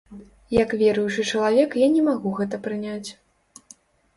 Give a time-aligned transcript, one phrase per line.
[0.63, 3.09] Як веруючы чалавек я не магу гэта прыняць.